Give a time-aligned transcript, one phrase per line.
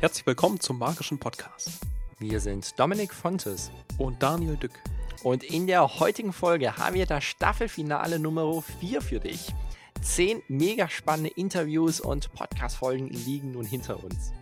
[0.00, 1.80] Herzlich willkommen zum Magischen Podcast.
[2.18, 4.72] Wir sind Dominik Fontes und Daniel Dück.
[5.22, 9.52] Und in der heutigen Folge haben wir das Staffelfinale Nummer 4 für dich.
[10.02, 14.32] Zehn mega spannende Interviews und Podcast-Folgen liegen nun hinter uns.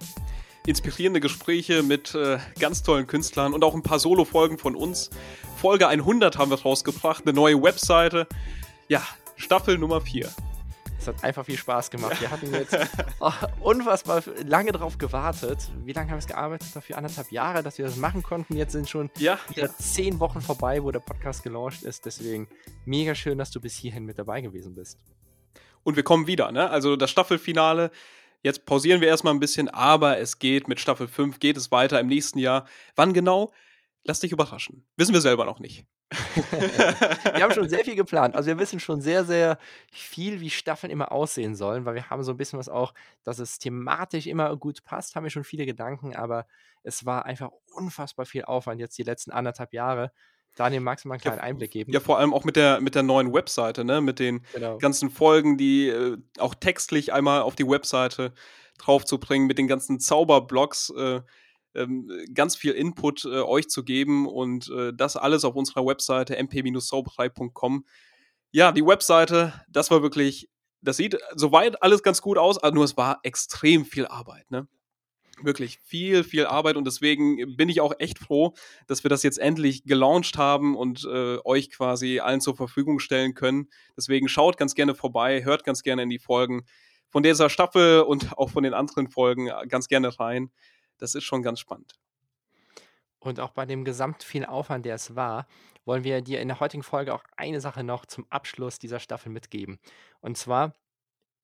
[0.66, 5.10] Inspirierende Gespräche mit äh, ganz tollen Künstlern und auch ein paar Solo-Folgen von uns.
[5.56, 8.27] Folge 100 haben wir rausgebracht, eine neue Webseite.
[8.88, 9.02] Ja,
[9.37, 10.29] Staffel Nummer 4.
[11.02, 12.20] Es hat einfach viel Spaß gemacht.
[12.20, 12.77] Wir hatten jetzt
[13.20, 15.59] oh, unfassbar lange drauf gewartet.
[15.84, 16.69] Wie lange haben wir es gearbeitet?
[16.75, 18.56] Dafür anderthalb Jahre, dass wir das machen konnten.
[18.56, 19.75] Jetzt sind schon ja, wieder ja.
[19.78, 22.06] zehn Wochen vorbei, wo der Podcast gelauncht ist.
[22.06, 22.47] Deswegen
[22.84, 24.97] mega schön, dass du bis hierhin mit dabei gewesen bist.
[25.83, 26.70] Und wir kommen wieder, ne?
[26.70, 27.91] Also das Staffelfinale.
[28.45, 31.98] Jetzt pausieren wir erstmal ein bisschen, aber es geht mit Staffel 5, geht es weiter
[31.98, 32.66] im nächsten Jahr.
[32.95, 33.53] Wann genau?
[34.05, 34.84] Lass dich überraschen.
[34.97, 35.87] Wissen wir selber noch nicht.
[36.51, 38.34] wir haben schon sehr viel geplant.
[38.34, 39.58] Also wir wissen schon sehr, sehr
[39.92, 43.39] viel, wie Staffeln immer aussehen sollen, weil wir haben so ein bisschen was auch, dass
[43.39, 46.47] es thematisch immer gut passt, haben wir schon viele Gedanken, aber
[46.83, 50.12] es war einfach unfassbar viel Aufwand jetzt die letzten anderthalb Jahre.
[50.56, 51.92] Daniel, magst du mal einen kleinen ja, Einblick geben?
[51.92, 54.00] Ja, vor allem auch mit der, mit der neuen Webseite, ne?
[54.00, 54.78] mit den genau.
[54.78, 58.34] ganzen Folgen, die äh, auch textlich einmal auf die Webseite
[58.78, 60.91] draufzubringen, mit den ganzen Zauberblocks.
[60.91, 61.23] Äh,
[61.75, 66.37] ähm, ganz viel Input äh, euch zu geben und äh, das alles auf unserer Webseite
[66.37, 67.84] mp-zauberei.com.
[68.51, 70.51] Ja, die Webseite, das war wirklich,
[70.83, 74.69] das sieht soweit alles ganz gut aus, nur es war extrem viel Arbeit, ne?
[75.41, 78.55] Wirklich viel, viel Arbeit und deswegen bin ich auch echt froh,
[78.86, 83.34] dass wir das jetzt endlich gelauncht haben und äh, euch quasi allen zur Verfügung stellen
[83.34, 83.69] können.
[83.97, 86.64] Deswegen schaut ganz gerne vorbei, hört ganz gerne in die Folgen
[87.09, 90.51] von dieser Staffel und auch von den anderen Folgen äh, ganz gerne rein
[91.03, 91.95] das ist schon ganz spannend.
[93.19, 95.47] Und auch bei dem gesamt vielen Aufwand, der es war,
[95.84, 99.30] wollen wir dir in der heutigen Folge auch eine Sache noch zum Abschluss dieser Staffel
[99.30, 99.78] mitgeben.
[100.20, 100.75] Und zwar,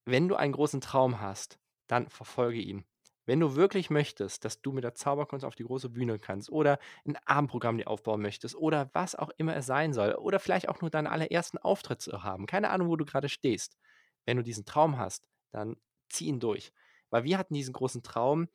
[0.05, 2.85] wenn du einen großen Traum hast, dann verfolge ihn.
[3.25, 6.79] Wenn du wirklich möchtest, dass du mit der Zauberkunst auf die große Bühne kannst oder
[7.05, 10.81] ein Abendprogramm dir aufbauen möchtest oder was auch immer es sein soll oder vielleicht auch
[10.81, 13.77] nur deinen allerersten Auftritt zu haben, keine Ahnung, wo du gerade stehst.
[14.25, 15.77] Wenn du diesen Traum hast, dann
[16.09, 16.73] zieh ihn durch.
[17.11, 18.47] Weil wir hatten diesen großen Traum,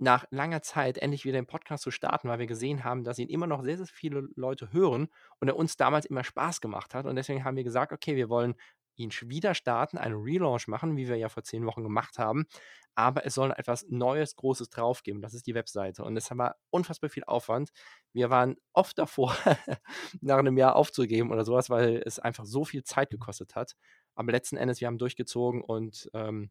[0.00, 3.28] nach langer Zeit endlich wieder den Podcast zu starten, weil wir gesehen haben, dass ihn
[3.28, 5.08] immer noch sehr, sehr viele Leute hören
[5.40, 7.04] und er uns damals immer Spaß gemacht hat.
[7.04, 8.54] Und deswegen haben wir gesagt, okay, wir wollen
[8.96, 12.46] ihn wieder starten, einen Relaunch machen, wie wir ja vor zehn Wochen gemacht haben.
[12.94, 15.20] Aber es soll etwas Neues, Großes drauf geben.
[15.20, 16.02] Das ist die Webseite.
[16.02, 17.70] Und es war unfassbar viel Aufwand.
[18.12, 19.34] Wir waren oft davor,
[20.20, 23.76] nach einem Jahr aufzugeben oder sowas, weil es einfach so viel Zeit gekostet hat.
[24.14, 26.50] Aber letzten Endes, wir haben durchgezogen und ähm,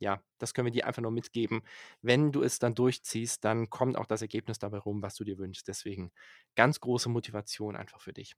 [0.00, 1.62] ja, das können wir dir einfach nur mitgeben.
[2.02, 5.38] Wenn du es dann durchziehst, dann kommt auch das Ergebnis dabei rum, was du dir
[5.38, 5.68] wünschst.
[5.68, 6.10] Deswegen
[6.56, 8.34] ganz große Motivation einfach für dich.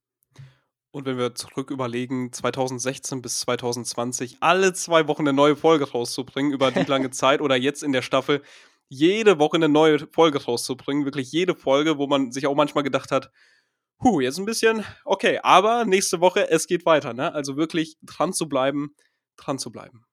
[0.91, 6.53] Und wenn wir zurück überlegen, 2016 bis 2020 alle zwei Wochen eine neue Folge rauszubringen
[6.53, 8.43] über die lange Zeit oder jetzt in der Staffel
[8.89, 13.11] jede Woche eine neue Folge rauszubringen, wirklich jede Folge, wo man sich auch manchmal gedacht
[13.11, 13.31] hat,
[14.03, 17.33] huh, jetzt ein bisschen, okay, aber nächste Woche, es geht weiter, ne?
[17.33, 18.94] Also wirklich dran zu bleiben,
[19.37, 20.05] dran zu bleiben.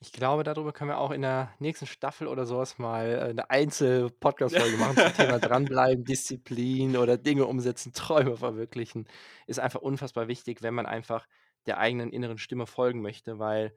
[0.00, 3.50] Ich glaube, darüber können wir auch in der nächsten Staffel oder sowas mal äh, eine
[3.50, 9.08] Einzel-Podcast-Folge machen zum Thema dranbleiben, Disziplin oder Dinge umsetzen, Träume verwirklichen.
[9.46, 11.26] Ist einfach unfassbar wichtig, wenn man einfach
[11.66, 13.74] der eigenen inneren Stimme folgen möchte, weil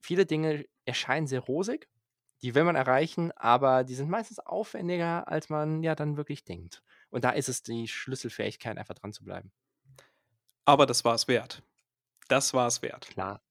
[0.00, 1.88] viele Dinge erscheinen sehr rosig,
[2.40, 6.82] die will man erreichen, aber die sind meistens aufwendiger, als man ja dann wirklich denkt.
[7.10, 9.52] Und da ist es die Schlüsselfähigkeit, einfach dran zu bleiben.
[10.64, 11.62] Aber das war es wert.
[12.28, 13.08] Das war es wert.
[13.08, 13.42] Klar.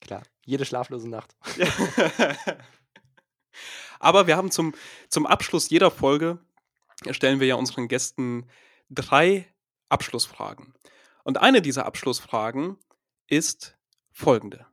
[0.00, 1.36] Klar, jede schlaflose Nacht.
[4.00, 4.74] Aber wir haben zum,
[5.08, 6.38] zum Abschluss jeder Folge,
[7.10, 8.48] stellen wir ja unseren Gästen
[8.88, 9.46] drei
[9.88, 10.74] Abschlussfragen.
[11.22, 12.78] Und eine dieser Abschlussfragen
[13.28, 13.76] ist
[14.10, 14.66] folgende.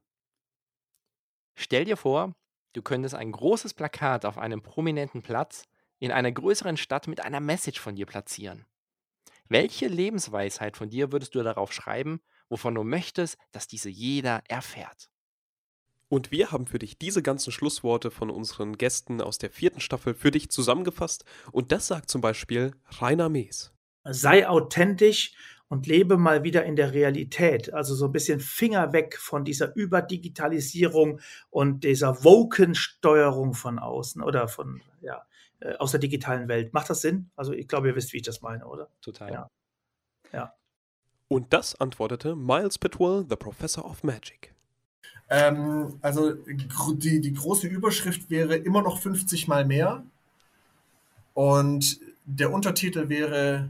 [1.55, 2.35] Stell dir vor,
[2.73, 5.63] du könntest ein großes Plakat auf einem prominenten Platz
[5.99, 8.65] in einer größeren Stadt mit einer Message von dir platzieren.
[9.49, 15.09] Welche Lebensweisheit von dir würdest du darauf schreiben, wovon du möchtest, dass diese jeder erfährt?
[16.09, 20.13] Und wir haben für dich diese ganzen Schlussworte von unseren Gästen aus der vierten Staffel
[20.13, 21.25] für dich zusammengefasst.
[21.51, 23.73] Und das sagt zum Beispiel Rainer Mees.
[24.05, 25.33] Sei authentisch
[25.67, 27.73] und lebe mal wieder in der Realität.
[27.73, 31.19] Also so ein bisschen Finger weg von dieser Überdigitalisierung
[31.49, 35.25] und dieser Woken-Steuerung von außen oder von, ja,
[35.59, 36.73] äh, aus der digitalen Welt.
[36.73, 37.31] Macht das Sinn?
[37.35, 38.89] Also ich glaube, ihr wisst, wie ich das meine, oder?
[39.01, 39.31] Total.
[39.31, 39.49] Ja.
[40.31, 40.53] ja.
[41.27, 44.56] Und das antwortete Miles Pitwell, the Professor of Magic.
[45.29, 50.03] Ähm, also die, die große Überschrift wäre immer noch 50 mal mehr.
[51.33, 53.69] Und der Untertitel wäre,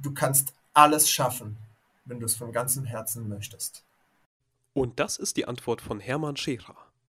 [0.00, 1.56] du kannst alles schaffen,
[2.04, 3.84] wenn du es von ganzem Herzen möchtest.
[4.74, 6.76] Und das ist die Antwort von Hermann Scherer.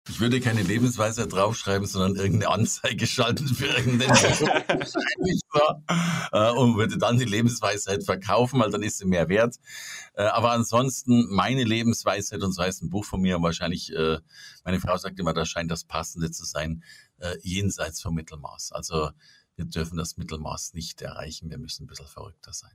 [0.10, 4.12] Ich würde keine Lebensweisheit draufschreiben, sondern irgendeine Anzeige schalten für irgendeinen
[6.32, 9.58] äh, und würde dann die Lebensweisheit verkaufen, weil dann ist sie mehr wert.
[10.16, 14.18] Äh, aber ansonsten meine Lebensweisheit, und so heißt ein Buch von mir, wahrscheinlich, äh,
[14.64, 16.84] meine Frau sagt immer, da scheint das Passende zu sein,
[17.42, 18.72] jenseits vom Mittelmaß.
[18.72, 19.10] Also
[19.58, 22.72] wir dürfen das Mittelmaß nicht erreichen, wir müssen ein bisschen verrückter sein.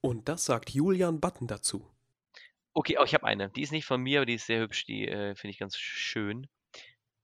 [0.00, 1.86] Und das sagt Julian Button dazu.
[2.74, 3.50] Okay, oh, ich habe eine.
[3.50, 4.86] Die ist nicht von mir, aber die ist sehr hübsch.
[4.86, 6.48] Die äh, finde ich ganz schön.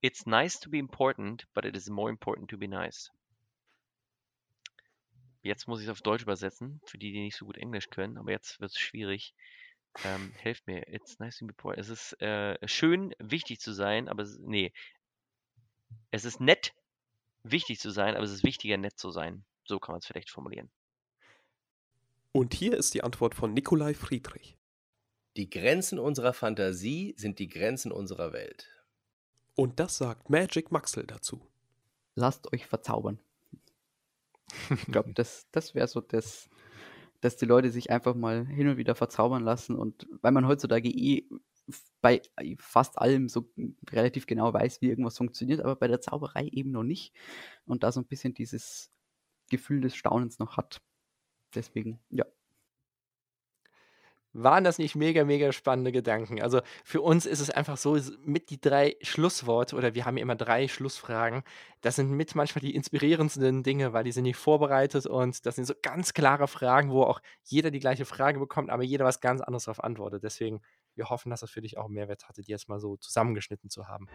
[0.01, 3.11] It's nice to be important, but it is more important to be nice.
[5.43, 8.19] Jetzt muss ich es auf Deutsch übersetzen, für die, die nicht so gut Englisch können,
[8.19, 9.35] aber jetzt wird es schwierig.
[10.05, 10.87] Ähm, helft mir.
[10.93, 11.81] It's nice to be important.
[11.81, 14.73] Es ist äh, schön, wichtig zu sein, aber es, nee.
[16.11, 16.75] Es ist nett,
[17.43, 19.45] wichtig zu sein, aber es ist wichtiger, nett zu sein.
[19.65, 20.71] So kann man es vielleicht formulieren.
[22.33, 24.58] Und hier ist die Antwort von Nikolai Friedrich.
[25.39, 28.69] Die Grenzen unserer Fantasie sind die Grenzen unserer Welt.
[29.55, 31.41] Und das sagt Magic Maxel dazu.
[32.17, 33.21] Lasst euch verzaubern.
[34.71, 36.49] Ich glaube, das, das wäre so das,
[37.21, 39.77] dass die Leute sich einfach mal hin und wieder verzaubern lassen.
[39.77, 41.29] Und weil man heutzutage eh
[42.01, 42.21] bei
[42.57, 43.49] fast allem so
[43.91, 47.15] relativ genau weiß, wie irgendwas funktioniert, aber bei der Zauberei eben noch nicht.
[47.65, 48.91] Und da so ein bisschen dieses
[49.51, 50.81] Gefühl des Staunens noch hat.
[51.55, 52.25] Deswegen, ja,
[54.33, 56.41] waren das nicht mega, mega spannende Gedanken?
[56.43, 60.37] Also für uns ist es einfach so, mit die drei Schlussworte, oder wir haben immer
[60.37, 61.43] drei Schlussfragen,
[61.81, 65.65] das sind mit manchmal die inspirierendsten Dinge, weil die sind nicht vorbereitet und das sind
[65.65, 69.41] so ganz klare Fragen, wo auch jeder die gleiche Frage bekommt, aber jeder was ganz
[69.41, 70.23] anderes darauf antwortet.
[70.23, 70.61] Deswegen,
[70.95, 73.89] wir hoffen, dass das für dich auch Mehrwert hatte, die jetzt mal so zusammengeschnitten zu
[73.89, 74.07] haben.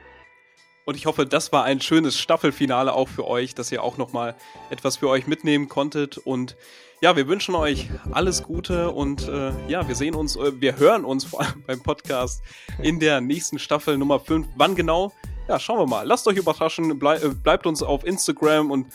[0.85, 4.35] Und ich hoffe, das war ein schönes Staffelfinale auch für euch, dass ihr auch nochmal
[4.69, 6.17] etwas für euch mitnehmen konntet.
[6.17, 6.57] Und
[7.01, 11.05] ja, wir wünschen euch alles Gute und äh, ja, wir sehen uns, äh, wir hören
[11.05, 12.41] uns vor allem beim Podcast
[12.81, 14.47] in der nächsten Staffel Nummer 5.
[14.55, 15.13] Wann genau?
[15.47, 16.05] Ja, schauen wir mal.
[16.05, 18.87] Lasst euch überraschen, bleib, äh, bleibt uns auf Instagram und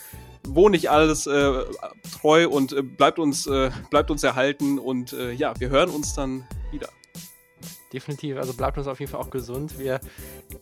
[0.47, 1.63] wo nicht alles äh,
[2.19, 6.47] treu und äh, bleibt uns äh, bleibt uns erhalten und ja, wir hören uns dann
[6.71, 6.89] wieder
[7.93, 8.37] definitiv.
[8.37, 9.79] Also bleibt uns auf jeden Fall auch gesund.
[9.79, 9.99] Wir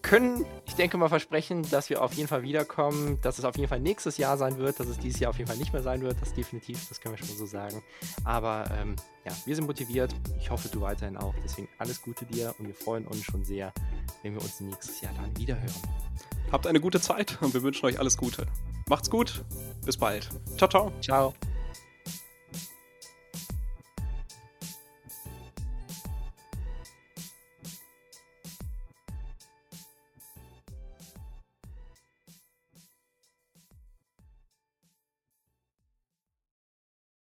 [0.01, 3.69] können, ich denke mal, versprechen, dass wir auf jeden Fall wiederkommen, dass es auf jeden
[3.69, 6.01] Fall nächstes Jahr sein wird, dass es dieses Jahr auf jeden Fall nicht mehr sein
[6.01, 6.18] wird.
[6.21, 7.83] Das definitiv, das können wir schon so sagen.
[8.24, 8.95] Aber ähm,
[9.25, 10.13] ja, wir sind motiviert.
[10.39, 11.33] Ich hoffe, du weiterhin auch.
[11.44, 13.73] Deswegen alles Gute dir und wir freuen uns schon sehr,
[14.23, 15.81] wenn wir uns nächstes Jahr dann wieder hören.
[16.51, 18.45] Habt eine gute Zeit und wir wünschen euch alles Gute.
[18.88, 19.44] Macht's gut.
[19.85, 20.30] Bis bald.
[20.57, 20.91] Ciao, ciao.
[21.01, 21.33] Ciao.